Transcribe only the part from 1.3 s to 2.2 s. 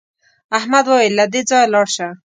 دې ځایه لاړ شه.